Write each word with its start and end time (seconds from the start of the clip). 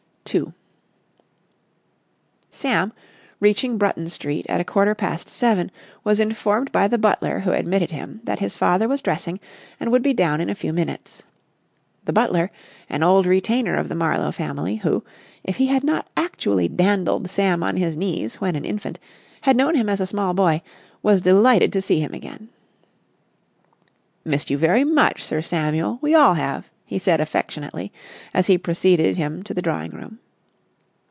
§2 0.33 0.53
Sam, 2.49 2.93
reaching 3.41 3.77
Bruton 3.77 4.07
Street 4.07 4.45
at 4.47 4.61
a 4.61 4.63
quarter 4.63 4.95
past 4.95 5.27
seven, 5.27 5.69
was 6.05 6.21
informed 6.21 6.71
by 6.71 6.87
the 6.87 6.97
butler 6.99 7.39
who 7.39 7.51
admitted 7.51 7.91
him 7.91 8.21
that 8.23 8.39
his 8.39 8.55
father 8.55 8.87
was 8.87 9.01
dressing 9.01 9.41
and 9.77 9.91
would 9.91 10.01
be 10.01 10.13
down 10.13 10.39
in 10.39 10.49
a 10.49 10.55
few 10.55 10.71
minutes. 10.71 11.23
The 12.05 12.13
butler, 12.13 12.49
an 12.89 13.03
old 13.03 13.25
retainer 13.25 13.75
of 13.75 13.89
the 13.89 13.95
Marlowe 13.95 14.31
family, 14.31 14.77
who, 14.77 15.03
if 15.43 15.57
he 15.57 15.67
had 15.67 15.83
not 15.83 16.07
actually 16.15 16.69
dandled 16.69 17.29
Sam 17.29 17.61
on 17.61 17.75
his 17.75 17.97
knees 17.97 18.35
when 18.35 18.55
an 18.55 18.63
infant, 18.63 18.99
had 19.41 19.57
known 19.57 19.75
him 19.75 19.89
as 19.89 19.99
a 19.99 20.07
small 20.07 20.33
boy, 20.33 20.61
was 21.03 21.21
delighted 21.21 21.73
to 21.73 21.81
see 21.81 21.99
him 21.99 22.13
again. 22.13 22.47
"Missed 24.23 24.49
you 24.49 24.57
very 24.57 24.85
much, 24.85 25.23
Mr. 25.23 25.43
Samuel, 25.43 25.97
we 26.01 26.15
all 26.15 26.35
have," 26.35 26.69
he 26.85 26.99
said 26.99 27.21
affectionately, 27.21 27.89
as 28.33 28.47
he 28.47 28.57
preceded 28.57 29.15
him 29.15 29.43
to 29.43 29.53
the 29.53 29.61
drawing 29.61 29.91
room. 29.91 30.19